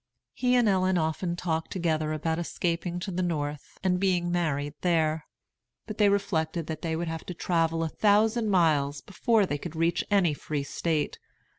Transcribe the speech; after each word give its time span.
He 0.33 0.55
and 0.55 0.67
Ellen 0.67 0.97
often 0.97 1.35
talked 1.35 1.69
together 1.69 2.11
about 2.11 2.39
escaping 2.39 2.99
to 3.01 3.11
the 3.11 3.21
North 3.21 3.77
and 3.83 3.99
being 3.99 4.31
married 4.31 4.73
there. 4.81 5.27
But 5.85 5.99
they 5.99 6.09
reflected 6.09 6.65
that 6.65 6.81
they 6.81 6.95
would 6.95 7.07
have 7.07 7.23
to 7.27 7.35
travel 7.35 7.83
a 7.83 7.89
thousand 7.89 8.49
miles 8.49 9.01
before 9.01 9.45
they 9.45 9.59
could 9.59 9.75
reach 9.75 10.03
any 10.09 10.33
Free 10.33 10.63
State. 10.63 11.19